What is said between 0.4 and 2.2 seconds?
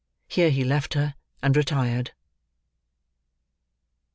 he left her, and retired.